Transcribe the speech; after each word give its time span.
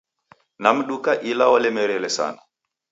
Namduka 0.61 1.11
ila 1.21 1.45
walemere 1.51 2.09
sana 2.09 2.41